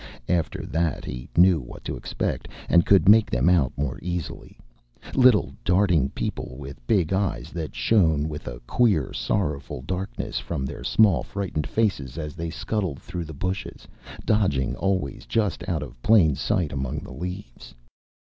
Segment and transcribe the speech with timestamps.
[0.27, 4.57] After that he knew what to expect and could make them out more easily:
[5.13, 10.83] little, darting people with big eyes that shone with a queer, sorrowful darkness from their
[10.83, 13.87] small, frightened faces as they scuttled through the bushes,
[14.25, 17.75] dodging always just out of plain sight among the leaves.